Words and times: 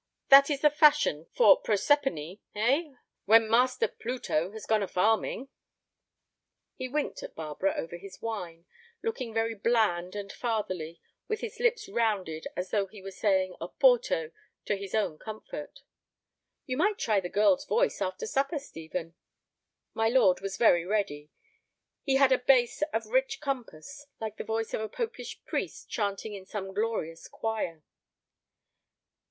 That 0.29 0.49
is 0.49 0.61
the 0.61 0.71
fashion 0.71 1.27
for 1.31 1.61
Proserpine, 1.61 2.39
eh, 2.55 2.93
when 3.25 3.47
Master 3.47 3.87
Pluto 3.87 4.49
has 4.49 4.65
gone 4.65 4.81
a 4.81 4.87
farming?" 4.87 5.49
He 6.73 6.89
winked 6.89 7.21
at 7.21 7.35
Barbara 7.35 7.75
over 7.77 7.97
his 7.97 8.19
wine, 8.19 8.65
looking 9.03 9.31
very 9.31 9.53
bland 9.53 10.15
and 10.15 10.31
fatherly, 10.33 10.99
with 11.27 11.41
his 11.41 11.59
lips 11.59 11.87
rounded 11.87 12.47
as 12.55 12.71
though 12.71 12.87
he 12.87 13.03
were 13.03 13.11
saying 13.11 13.55
"Oporto" 13.61 14.31
to 14.65 14.75
his 14.75 14.95
own 14.95 15.19
comfort. 15.19 15.83
"You 16.65 16.77
might 16.77 16.97
try 16.97 17.19
the 17.19 17.29
girl's 17.29 17.65
voice 17.65 18.01
after 18.01 18.25
supper, 18.25 18.57
Stephen." 18.57 19.13
My 19.93 20.09
lord 20.09 20.41
was 20.41 20.57
very 20.57 20.83
ready. 20.83 21.29
He 22.01 22.15
had 22.15 22.31
a 22.31 22.39
bass 22.39 22.81
of 22.91 23.05
rich 23.05 23.39
compass, 23.39 24.07
like 24.19 24.37
the 24.37 24.43
voice 24.43 24.73
of 24.73 24.81
a 24.81 24.89
popish 24.89 25.45
priest 25.45 25.91
chanting 25.91 26.33
in 26.33 26.47
some 26.47 26.73
glorious 26.73 27.27
choir. 27.27 27.83